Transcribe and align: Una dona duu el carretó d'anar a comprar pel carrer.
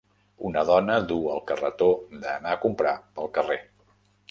Una 0.49 0.61
dona 0.69 0.95
duu 1.11 1.27
el 1.33 1.43
carretó 1.51 1.91
d'anar 2.25 2.57
a 2.57 2.61
comprar 2.65 2.97
pel 3.21 3.33
carrer. 3.39 3.63